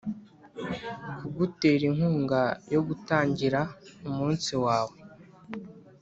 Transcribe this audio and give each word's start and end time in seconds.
kugutera 1.17 1.83
inkunga 1.91 2.41
yo 2.73 2.81
gutangira 2.87 3.59
umunsi 4.07 4.51
wawe 4.63 4.97